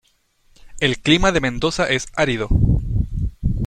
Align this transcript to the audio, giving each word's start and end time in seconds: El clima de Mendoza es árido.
El 0.79 0.97
clima 0.97 1.31
de 1.31 1.41
Mendoza 1.41 1.87
es 1.87 2.07
árido. 2.15 2.49